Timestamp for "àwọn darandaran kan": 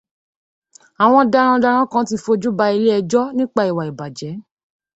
1.03-2.07